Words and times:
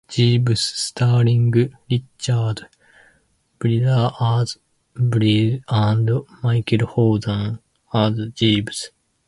Jeeves 0.07 0.61
starring 0.63 1.51
Richard 1.87 2.67
Briers 3.59 4.13
as 4.19 4.57
Bertie 4.95 5.63
and 5.69 6.09
Michael 6.41 6.87
Hordern 6.87 7.59
as 7.93 8.33
Jeeves. 8.33 8.89